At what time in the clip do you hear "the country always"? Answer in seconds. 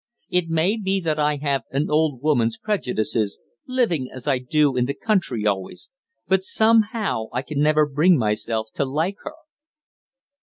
4.85-5.91